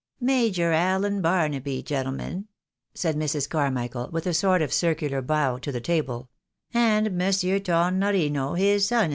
[0.33, 2.47] "Major Allen Barnaby, gentlemen,"
[2.95, 3.47] said Mrs.
[3.47, 6.31] Carmichael, ■with a sort of circular bow to the table,"
[6.73, 9.09] and Monsieur Tornorino, his son in law."